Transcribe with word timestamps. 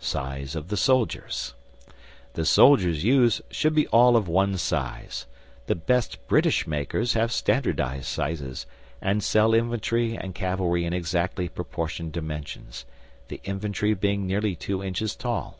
SIZE 0.00 0.56
OF 0.56 0.68
THE 0.68 0.76
SOLDIERS 0.78 1.52
The 2.32 2.46
soldiers 2.46 3.04
used 3.04 3.42
should 3.50 3.74
be 3.74 3.86
all 3.88 4.16
of 4.16 4.26
one 4.26 4.56
size. 4.56 5.26
The 5.66 5.74
best 5.74 6.26
British 6.28 6.66
makers 6.66 7.12
have 7.12 7.30
standardised 7.30 8.06
sizes, 8.06 8.64
and 9.02 9.22
sell 9.22 9.52
infantry 9.52 10.16
and 10.16 10.34
cavalry 10.34 10.86
in 10.86 10.94
exactly 10.94 11.46
proportioned 11.50 12.12
dimensions; 12.12 12.86
the 13.28 13.42
infantry 13.44 13.92
being 13.92 14.26
nearly 14.26 14.54
two 14.56 14.82
inches 14.82 15.14
tall. 15.14 15.58